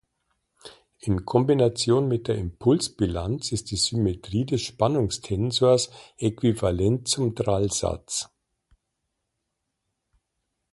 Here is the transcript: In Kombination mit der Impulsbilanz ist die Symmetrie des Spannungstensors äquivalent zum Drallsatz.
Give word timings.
In 0.97 1.25
Kombination 1.25 2.07
mit 2.07 2.27
der 2.27 2.33
Impulsbilanz 2.35 3.51
ist 3.51 3.69
die 3.69 3.75
Symmetrie 3.75 4.45
des 4.45 4.63
Spannungstensors 4.63 5.91
äquivalent 6.17 7.07
zum 7.07 7.35
Drallsatz. 7.35 8.31